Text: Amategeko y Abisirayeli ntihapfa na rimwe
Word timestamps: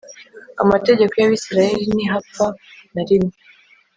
Amategeko 0.63 1.13
y 1.17 1.25
Abisirayeli 1.27 1.85
ntihapfa 1.95 2.45
na 2.93 3.01
rimwe 3.07 3.35